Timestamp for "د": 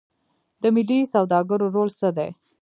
0.61-0.63